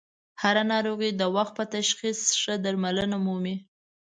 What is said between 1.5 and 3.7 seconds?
په تشخیص ښه درملنه مومي.